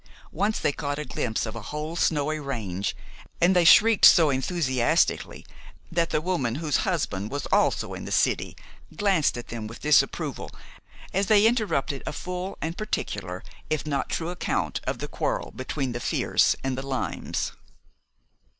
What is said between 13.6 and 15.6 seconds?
if not true account of the quarrel